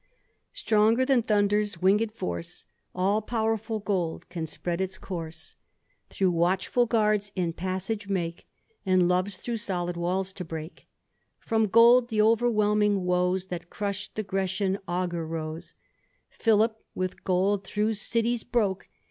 [0.51, 2.65] Stronger than thunder's winged force,
[2.95, 5.57] All powerful gold can spread its course,'
[6.09, 8.47] 224 THE ADVENTURER, Thro* watchful guards its passage make,
[8.83, 10.87] And loves thro' solid walls to break:
[11.39, 13.45] From gold the overwhelming woes.
[13.49, 15.75] That crush'd the Grecian augur rose;
[16.31, 18.89] Philip with gold thro' cities broke.